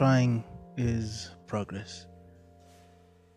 [0.00, 0.42] trying
[0.78, 2.06] is progress.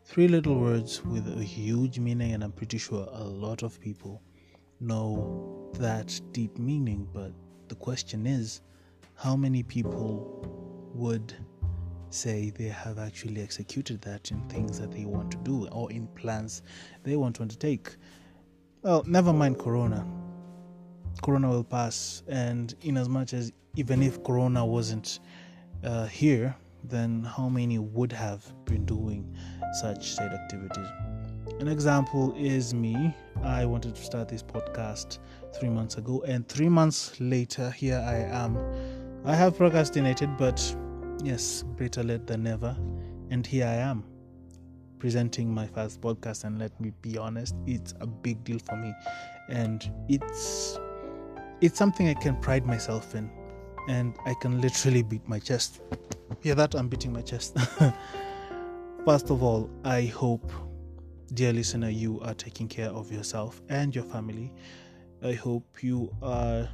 [0.05, 4.21] Three little words with a huge meaning, and I'm pretty sure a lot of people
[4.79, 7.06] know that deep meaning.
[7.12, 7.34] But
[7.67, 8.62] the question is,
[9.15, 10.47] how many people
[10.96, 11.34] would
[12.12, 16.07] say they have actually executed that in things that they want to do or in
[16.16, 16.61] plans
[17.03, 17.93] they want to undertake?
[18.84, 20.07] Well, never mind Corona.
[21.21, 25.20] Corona will pass, and in as much as even if Corona wasn't
[25.83, 29.35] uh, here, then how many would have been doing
[29.81, 30.87] such said activities?
[31.59, 33.13] An example is me.
[33.43, 35.19] I wanted to start this podcast
[35.53, 38.57] three months ago, and three months later, here I am.
[39.25, 40.75] I have procrastinated, but
[41.23, 42.75] yes, better late than never.
[43.29, 44.03] And here I am
[44.99, 46.43] presenting my first podcast.
[46.43, 48.93] And let me be honest, it's a big deal for me,
[49.49, 50.79] and it's
[51.61, 53.29] it's something I can pride myself in,
[53.87, 55.81] and I can literally beat my chest.
[56.41, 56.76] Hear that?
[56.76, 57.57] I'm beating my chest.
[59.05, 60.51] First of all, I hope,
[61.34, 64.53] dear listener, you are taking care of yourself and your family.
[65.23, 66.70] I hope you are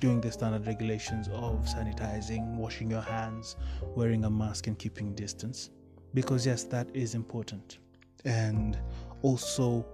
[0.00, 3.56] doing the standard regulations of sanitizing, washing your hands,
[3.94, 5.70] wearing a mask, and keeping distance.
[6.14, 7.78] Because, yes, that is important.
[8.24, 8.78] And
[9.22, 9.86] also,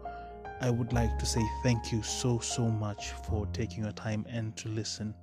[0.61, 4.57] I would like to say thank you so, so much for taking your time and
[4.57, 5.15] to listen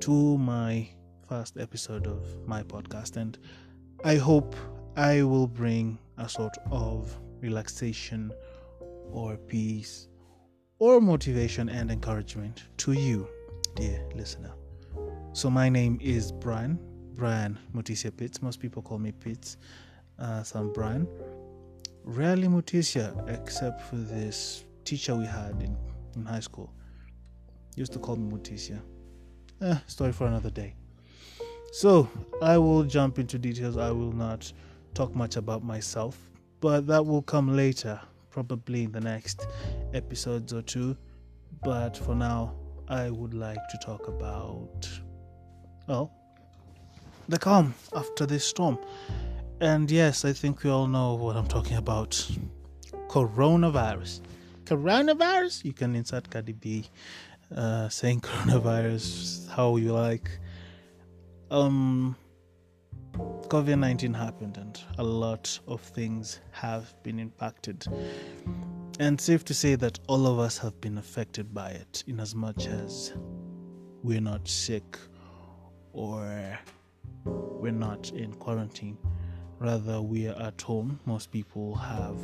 [0.00, 0.88] to my
[1.28, 3.16] first episode of my podcast.
[3.16, 3.38] And
[4.04, 4.56] I hope
[4.96, 8.32] I will bring a sort of relaxation
[9.10, 10.08] or peace
[10.78, 13.28] or motivation and encouragement to you,
[13.74, 14.52] dear listener.
[15.32, 16.78] So, my name is Brian,
[17.14, 18.40] Brian Mutisia Pitts.
[18.40, 19.58] Most people call me Pitts.
[20.18, 21.06] Uh, so, I'm Brian.
[22.06, 25.76] Rarely Mutisia, except for this teacher we had in,
[26.14, 26.72] in high school.
[27.74, 28.80] Used to call me Mutisia.
[29.60, 30.76] Eh, story for another day.
[31.72, 32.08] So,
[32.40, 33.76] I will jump into details.
[33.76, 34.52] I will not
[34.94, 36.16] talk much about myself,
[36.60, 39.44] but that will come later, probably in the next
[39.92, 40.96] episodes or two.
[41.64, 42.54] But for now,
[42.88, 44.88] I would like to talk about,
[45.88, 46.12] well,
[47.28, 48.78] the calm after this storm.
[49.60, 52.10] And yes, I think we all know what I'm talking about
[53.08, 54.20] coronavirus.
[54.64, 55.64] Coronavirus?
[55.64, 56.84] You can insert Cardi B
[57.56, 60.28] uh, saying coronavirus how you like.
[61.50, 62.16] Um,
[63.14, 67.86] COVID 19 happened and a lot of things have been impacted.
[68.98, 72.34] And safe to say that all of us have been affected by it, in as
[72.34, 73.14] much as
[74.02, 74.98] we're not sick
[75.92, 76.58] or
[77.24, 78.98] we're not in quarantine.
[79.58, 81.00] Rather, we are at home.
[81.06, 82.20] Most people have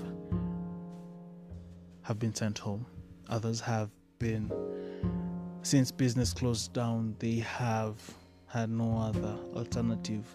[2.02, 2.84] have been sent home.
[3.30, 4.52] Others have been
[5.62, 7.16] since business closed down.
[7.18, 7.96] They have
[8.46, 10.26] had no other alternative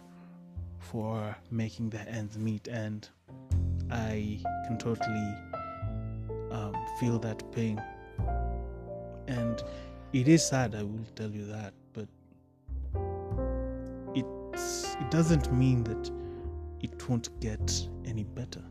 [0.80, 3.08] for making their ends meet, and
[3.92, 5.36] I can totally
[6.52, 7.82] um, feel that pain.
[9.28, 9.62] And
[10.14, 12.08] it is sad, I will tell you that, but
[14.16, 16.12] it's, it doesn't mean that
[16.82, 18.62] it won't get any better.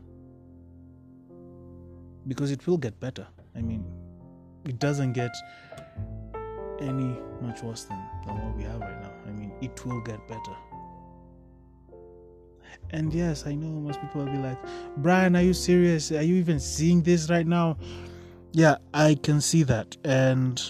[2.27, 3.25] Because it will get better.
[3.55, 3.85] I mean,
[4.65, 5.35] it doesn't get
[6.79, 9.11] any much worse than, than what we have right now.
[9.25, 10.55] I mean, it will get better.
[12.91, 14.57] And yes, I know most people will be like,
[14.97, 16.11] Brian, are you serious?
[16.11, 17.77] Are you even seeing this right now?
[18.53, 19.97] Yeah, I can see that.
[20.03, 20.61] And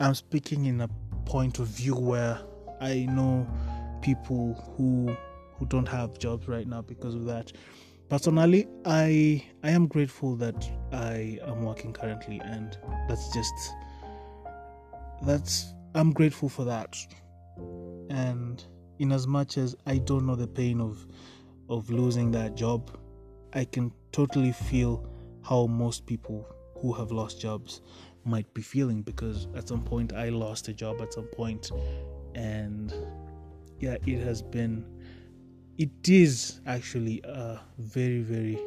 [0.00, 0.88] I'm speaking in a
[1.24, 2.38] point of view where
[2.80, 3.46] I know
[4.00, 5.14] people who
[5.62, 7.52] who don't have jobs right now because of that.
[8.08, 12.76] Personally, I I am grateful that I am working currently and
[13.08, 13.54] that's just
[15.24, 16.96] that's I'm grateful for that.
[18.10, 18.64] And
[18.98, 21.06] in as much as I don't know the pain of
[21.68, 22.90] of losing that job,
[23.52, 25.08] I can totally feel
[25.42, 26.44] how most people
[26.80, 27.82] who have lost jobs
[28.24, 31.70] might be feeling because at some point I lost a job at some point
[32.34, 32.92] and
[33.78, 34.84] yeah it has been
[35.78, 38.58] it is actually a very very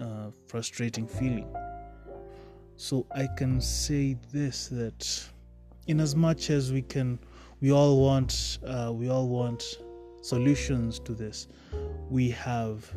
[0.00, 1.48] uh, frustrating feeling.
[2.76, 5.28] So I can say this that
[5.86, 7.18] in as much as we can
[7.60, 9.62] we all want uh, we all want
[10.22, 11.48] solutions to this
[12.10, 12.90] we have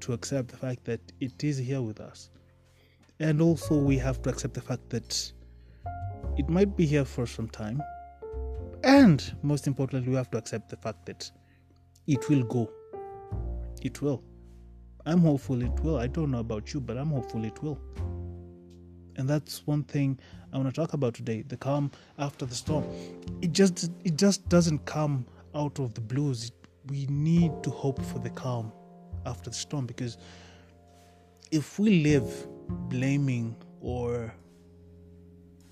[0.00, 2.30] to accept the fact that it is here with us.
[3.18, 5.32] And also we have to accept the fact that
[6.38, 7.82] it might be here for some time.
[8.82, 11.30] And most importantly we have to accept the fact that
[12.10, 12.68] it will go.
[13.82, 14.22] It will.
[15.06, 15.96] I'm hopeful it will.
[15.96, 17.78] I don't know about you but i'm hopeful it will.
[19.16, 20.18] And that's one thing
[20.52, 22.84] i want to talk about today the calm after the storm.
[23.40, 25.24] It just it just doesn't come
[25.54, 26.50] out of the blues.
[26.88, 28.72] We need to hope for the calm
[29.24, 30.18] after the storm because
[31.52, 32.48] if we live
[32.88, 34.34] blaming or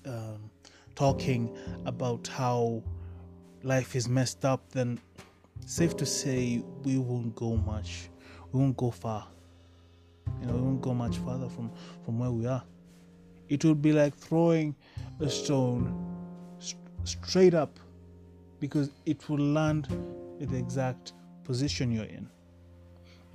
[0.05, 0.49] um,
[0.95, 1.55] talking
[1.85, 2.81] about how
[3.63, 4.99] life is messed up, then
[5.69, 8.09] safe to say we won't go much,
[8.51, 9.27] we won't go far.
[10.41, 11.71] You know, we won't go much farther from
[12.03, 12.63] from where we are.
[13.49, 14.75] It would be like throwing
[15.19, 15.93] a stone
[16.57, 17.79] st- straight up
[18.59, 19.87] because it will land
[20.41, 21.13] at the exact
[21.43, 22.27] position you're in.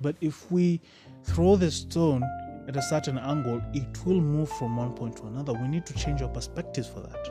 [0.01, 0.81] But if we
[1.23, 2.21] throw the stone
[2.67, 5.53] at a certain angle, it will move from one point to another.
[5.53, 7.29] We need to change our perspectives for that.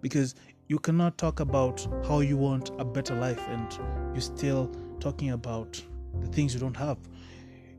[0.00, 0.34] Because
[0.72, 3.78] you cannot talk about how you want a better life and
[4.14, 5.78] you're still talking about
[6.22, 6.96] the things you don't have.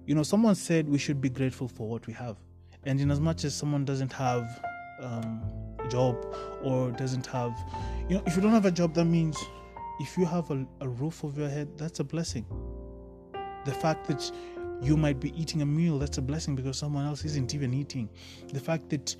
[0.06, 2.38] You know, someone said we should be grateful for what we have.
[2.84, 4.63] And in as much as someone doesn't have
[5.00, 5.42] um,
[5.84, 6.24] a job
[6.62, 7.57] or doesn't have,
[8.10, 9.44] you know, if you don't have a job, that means
[10.00, 12.45] if you have a, a roof over your head, that's a blessing.
[13.66, 14.31] The fact that
[14.84, 18.07] you might be eating a meal, that's a blessing because someone else isn't even eating.
[18.54, 19.16] The fact that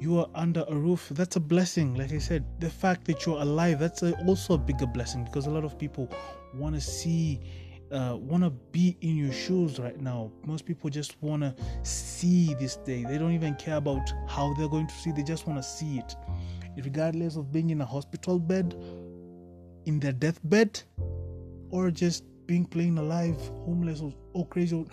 [0.00, 1.94] you are under a roof, that's a blessing.
[1.94, 5.46] Like I said, the fact that you're alive, that's a, also a bigger blessing because
[5.46, 6.08] a lot of people
[6.54, 7.40] want to see,
[7.90, 10.30] uh, want to be in your shoes right now.
[10.44, 13.04] Most people just want to see this day.
[13.04, 15.98] They don't even care about how they're going to see, they just want to see
[15.98, 16.14] it.
[16.76, 18.76] Regardless of being in a hospital bed,
[19.86, 20.80] in their deathbed,
[21.70, 24.86] or just being plain alive, homeless, or, or crazy.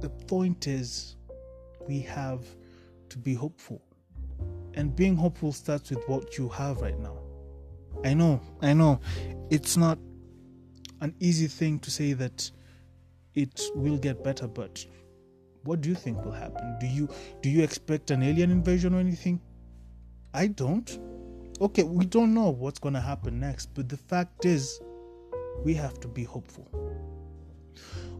[0.00, 1.16] The point is,
[1.88, 2.44] we have
[3.08, 3.82] to be hopeful
[4.78, 7.18] and being hopeful starts with what you have right now.
[8.04, 9.00] I know, I know,
[9.50, 9.98] it's not
[11.00, 12.48] an easy thing to say that
[13.34, 14.86] it will get better, but
[15.64, 16.76] what do you think will happen?
[16.78, 17.08] Do you
[17.42, 19.40] do you expect an alien invasion or anything?
[20.32, 20.88] I don't.
[21.60, 24.80] Okay, we don't know what's going to happen next, but the fact is
[25.64, 26.68] we have to be hopeful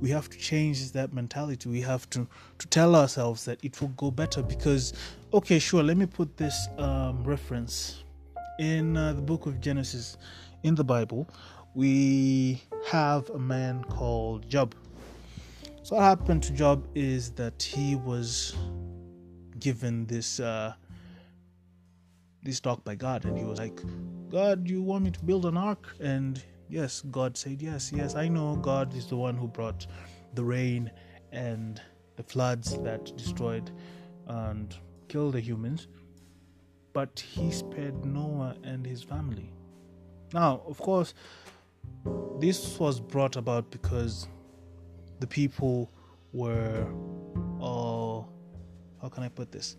[0.00, 1.68] we have to change that mentality.
[1.68, 2.26] We have to
[2.58, 4.92] to tell ourselves that it will go better because
[5.32, 8.04] okay sure let me put this um, reference
[8.58, 10.16] in uh, the book of genesis.
[10.64, 11.28] In the bible
[11.74, 14.74] we have a man called job.
[15.82, 18.56] So what happened to job is that he was
[19.60, 20.74] given this uh,
[22.42, 23.80] this talk by god and he was like
[24.30, 25.86] god you want me to build an ark?
[26.00, 29.86] And Yes, God said, Yes, yes, I know God is the one who brought
[30.34, 30.90] the rain
[31.32, 31.80] and
[32.16, 33.70] the floods that destroyed
[34.26, 34.74] and
[35.08, 35.88] killed the humans,
[36.92, 39.50] but He spared Noah and his family.
[40.34, 41.14] Now, of course,
[42.38, 44.28] this was brought about because
[45.20, 45.90] the people
[46.32, 46.86] were
[47.60, 48.30] all,
[49.00, 49.76] how can I put this?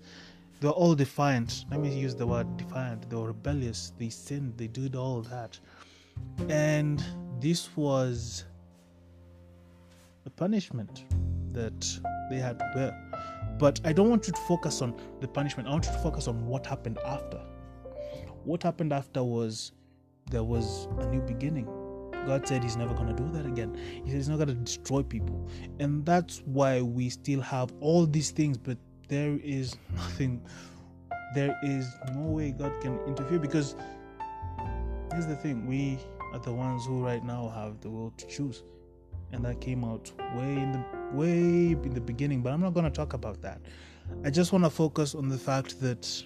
[0.60, 1.66] They were all defiant.
[1.70, 3.10] Let me use the word defiant.
[3.10, 3.94] They were rebellious.
[3.98, 4.58] They sinned.
[4.58, 5.60] They did all that
[6.50, 7.04] and
[7.40, 8.46] this was
[10.26, 11.06] a punishment
[11.52, 12.00] that
[12.30, 13.12] they had to bear.
[13.58, 15.68] But I don't want you to focus on the punishment.
[15.68, 17.42] I want you to focus on what happened after.
[18.46, 19.74] What happened after was
[20.32, 21.68] there was a new beginning.
[22.26, 23.76] God said He's never going to do that again.
[23.76, 25.48] He said He's not going to destroy people.
[25.80, 28.78] And that's why we still have all these things, but
[29.08, 30.42] there is nothing,
[31.36, 33.76] there is no way God can interfere because
[35.12, 36.00] here's the thing we
[36.34, 38.64] are the ones who right now have the will to choose.
[39.32, 42.86] And that came out way in the way in the beginning but i'm not going
[42.86, 43.62] to talk about that.
[44.24, 46.24] I just want to focus on the fact that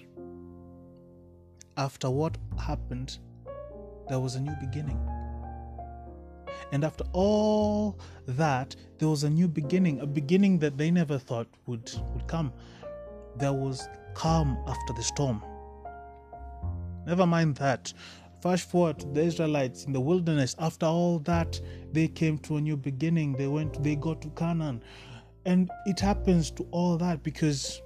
[1.76, 3.18] after what happened
[4.08, 4.98] there was a new beginning.
[6.72, 11.48] And after all that there was a new beginning a beginning that they never thought
[11.66, 12.52] would would come.
[13.36, 15.42] There was calm after the storm.
[17.06, 17.92] Never mind that
[18.44, 20.54] Fast forward to the Israelites in the wilderness.
[20.58, 21.58] After all that,
[21.92, 23.32] they came to a new beginning.
[23.32, 24.82] They went, they got to Canaan.
[25.46, 27.80] And it happens to all that because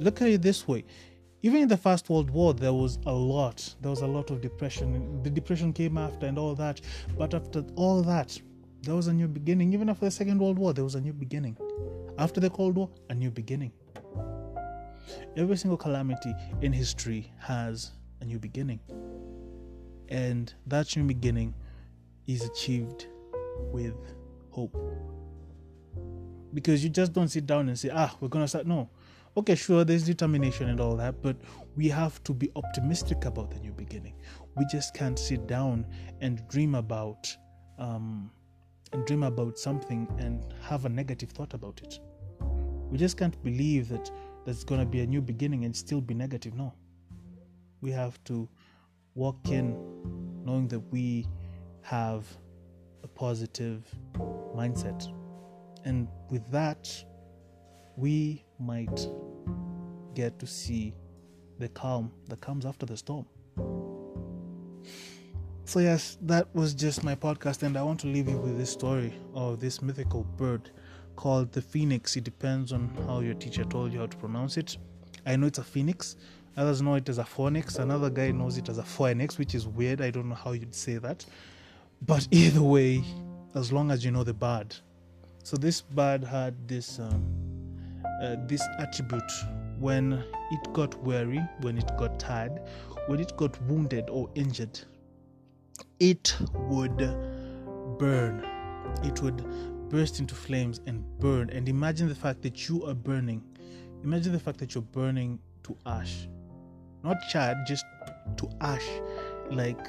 [0.00, 0.84] look at it this way.
[1.42, 3.72] Even in the First World War, there was a lot.
[3.82, 5.22] There was a lot of depression.
[5.22, 6.80] The depression came after and all that.
[7.16, 8.36] But after all that,
[8.82, 9.72] there was a new beginning.
[9.74, 11.56] Even after the Second World War, there was a new beginning.
[12.18, 13.70] After the Cold War, a new beginning.
[15.36, 18.80] Every single calamity in history has a new beginning.
[20.10, 21.54] And that new beginning
[22.26, 23.06] is achieved
[23.72, 23.94] with
[24.50, 24.76] hope.
[26.52, 28.66] Because you just don't sit down and say, ah, we're going to start.
[28.66, 28.90] No.
[29.36, 31.36] Okay, sure, there's determination and all that, but
[31.76, 34.14] we have to be optimistic about the new beginning.
[34.56, 35.86] We just can't sit down
[36.20, 37.28] and dream about
[37.78, 38.32] um,
[38.92, 42.00] and dream about something and have a negative thought about it.
[42.90, 44.10] We just can't believe that
[44.44, 46.54] there's going to be a new beginning and still be negative.
[46.54, 46.74] No.
[47.80, 48.48] We have to
[49.14, 49.76] walk in
[50.44, 51.26] knowing that we
[51.82, 52.26] have
[53.02, 53.82] a positive
[54.54, 55.12] mindset.
[55.84, 56.92] And with that,
[57.96, 59.08] we might
[60.14, 60.94] get to see
[61.58, 63.26] the calm that comes after the storm.
[65.64, 68.70] So, yes, that was just my podcast, and I want to leave you with this
[68.70, 70.70] story of this mythical bird
[71.14, 72.16] called the phoenix.
[72.16, 74.78] It depends on how your teacher told you how to pronounce it.
[75.26, 76.16] I know it's a phoenix,
[76.56, 79.66] others know it as a phoenix, another guy knows it as a phoenix, which is
[79.66, 80.00] weird.
[80.00, 81.24] I don't know how you'd say that.
[82.02, 83.04] But either way,
[83.54, 84.74] as long as you know the bird.
[85.42, 86.98] So, this bird had this.
[86.98, 87.50] Um,
[88.20, 89.32] uh, this attribute
[89.78, 90.12] when
[90.50, 92.60] it got weary, when it got tired,
[93.06, 94.78] when it got wounded or injured,
[95.98, 96.98] it would
[97.98, 98.46] burn.
[99.02, 101.48] It would burst into flames and burn.
[101.50, 103.42] And imagine the fact that you are burning.
[104.04, 106.28] Imagine the fact that you're burning to ash.
[107.02, 107.84] Not charred, just
[108.36, 108.86] to ash.
[109.50, 109.88] Like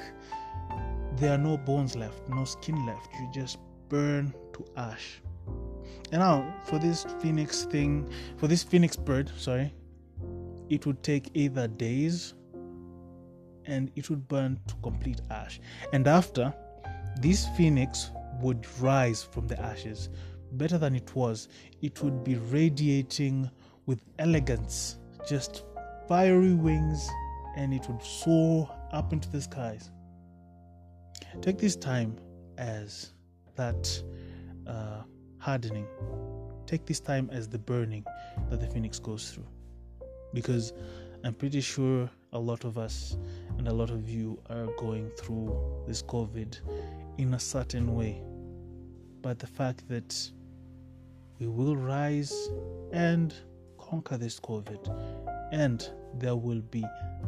[1.16, 3.08] there are no bones left, no skin left.
[3.14, 5.22] You just burn to ash.
[6.10, 9.72] And now, for this phoenix thing, for this phoenix bird, sorry,
[10.68, 12.34] it would take either days
[13.66, 15.60] and it would burn to complete ash.
[15.92, 16.52] And after,
[17.20, 20.08] this phoenix would rise from the ashes.
[20.52, 21.48] Better than it was,
[21.80, 23.50] it would be radiating
[23.86, 25.64] with elegance, just
[26.08, 27.08] fiery wings,
[27.56, 29.90] and it would soar up into the skies.
[31.40, 32.18] Take this time
[32.58, 33.12] as
[33.56, 34.02] that
[34.66, 35.02] uh,
[35.38, 35.86] hardening.
[36.66, 38.04] Take this time as the burning
[38.50, 39.46] that the phoenix goes through.
[40.32, 40.72] Because
[41.24, 43.16] I'm pretty sure a lot of us
[43.58, 46.60] and a lot of you are going through this COVID
[47.18, 48.22] in a certain way.
[49.20, 50.16] But the fact that
[51.38, 52.50] we will rise
[52.92, 53.34] and
[53.78, 54.88] conquer this COVID,
[55.52, 56.84] and there will be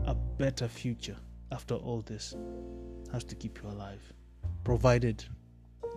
[0.07, 1.17] a better future
[1.53, 2.35] after all this,
[3.13, 4.03] has to keep you alive,
[4.65, 5.25] provided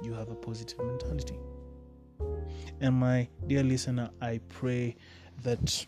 [0.04, 1.40] you have a positive mentality.
[2.80, 4.96] And my dear listener, I pray
[5.44, 5.86] that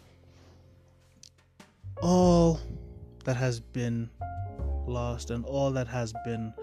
[2.02, 2.60] all
[3.26, 4.10] that has been
[4.88, 6.54] lost and all that has been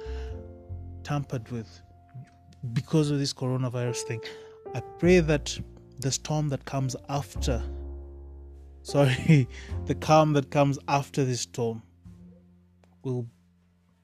[1.05, 1.81] tampered with
[2.73, 4.21] because of this coronavirus thing,
[4.75, 5.57] I pray that
[6.01, 7.63] the storm that comes after,
[8.87, 9.49] sorry,
[9.87, 11.83] the calm that comes after this storm
[13.03, 13.27] will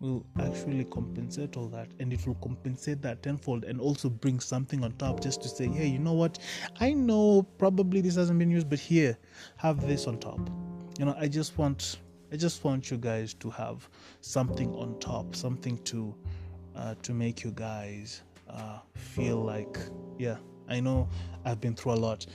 [0.00, 4.82] will actually compensate all that and it will compensate that tenfold and also bring something
[4.82, 6.38] on top just to say hey you know what?
[6.80, 9.16] I know probably this hasn't been used but here
[9.56, 10.40] have this on top.
[10.98, 12.00] You know i just want
[12.32, 13.88] i just want you guys to have
[14.20, 16.14] something on top something to
[16.76, 19.78] uh, to make you guys uh, feel like
[20.18, 20.36] yeah
[20.68, 21.08] i know
[21.44, 22.26] i've been through a lot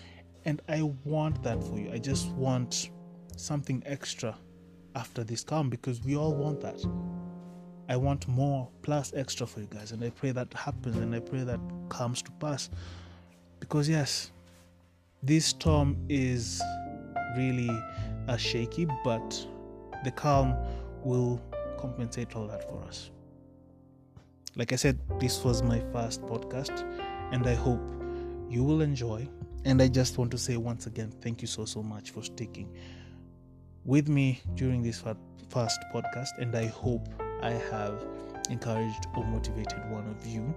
[0.48, 2.90] and i want that for you i just want
[3.36, 4.36] something extra
[4.96, 6.84] after this calm because we all want that
[7.90, 9.92] I want more plus extra for you guys.
[9.92, 12.70] And I pray that happens and I pray that comes to pass.
[13.60, 14.32] Because, yes,
[15.24, 16.62] this storm is
[17.38, 17.70] really
[18.28, 19.48] a shaky, but
[20.04, 20.54] the calm
[21.04, 21.42] will
[21.78, 23.10] compensate all that for us.
[24.56, 26.84] Like I said, this was my first podcast,
[27.32, 27.82] and I hope
[28.50, 29.28] you will enjoy.
[29.66, 32.74] And I just want to say once again, thank you so, so much for sticking
[33.86, 35.04] with me during this
[35.50, 37.08] first podcast, and I hope
[37.42, 38.06] I have
[38.50, 40.56] encouraged or motivated one of you.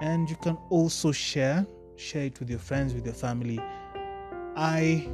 [0.00, 1.66] And you can also share,
[1.96, 3.60] share it with your friends, with your family.
[4.56, 5.08] I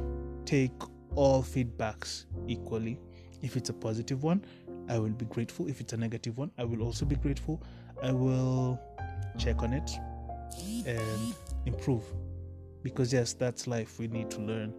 [0.45, 0.71] take
[1.15, 2.99] all feedbacks equally.
[3.41, 4.45] If it's a positive one,
[4.89, 5.67] I will be grateful.
[5.67, 7.61] If it's a negative one, I will also be grateful.
[8.01, 8.79] I will
[9.37, 9.91] check on it
[10.85, 12.03] and improve.
[12.83, 13.99] Because, yes, that's life.
[13.99, 14.73] We need to learn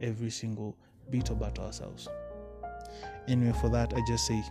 [0.00, 0.76] every single
[1.10, 2.08] bit about ourselves.
[3.28, 4.42] Anyway, for that, I just say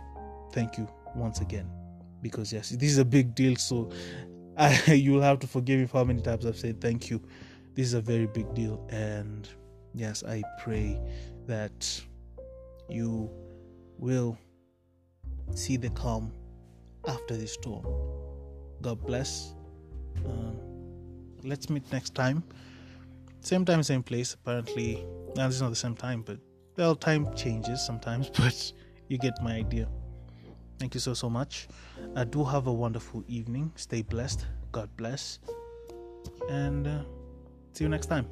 [0.52, 1.68] thank you once again.
[2.22, 3.56] Because yes this is a big deal.
[3.56, 3.90] So
[4.56, 7.22] I, you'll have to forgive me for how many times i've said thank you.
[7.74, 8.86] This is a very big deal.
[8.90, 9.48] And
[9.92, 11.00] yes i pray
[11.46, 12.00] that
[12.88, 13.28] you
[13.98, 14.38] will
[15.54, 16.32] see the calm
[17.08, 17.84] after this storm.
[18.82, 19.54] God bless.
[20.24, 20.56] Um,
[21.42, 22.42] let's meet next time
[23.40, 25.04] same time same place apparently
[25.36, 26.38] now is not the same time but
[26.76, 28.72] well time changes sometimes but
[29.08, 29.88] you get my idea
[30.80, 31.68] Thank you so, so much.
[32.16, 33.70] I do have a wonderful evening.
[33.76, 34.46] Stay blessed.
[34.72, 35.38] God bless.
[36.48, 37.02] And uh,
[37.74, 38.26] see you next time.